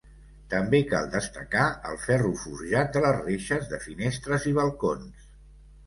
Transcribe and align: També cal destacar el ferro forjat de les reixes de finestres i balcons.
També 0.53 0.79
cal 0.93 1.09
destacar 1.15 1.67
el 1.91 2.01
ferro 2.07 2.33
forjat 2.47 2.91
de 2.99 3.07
les 3.07 3.23
reixes 3.23 3.73
de 3.75 3.85
finestres 3.87 4.53
i 4.55 4.59
balcons. 4.63 5.33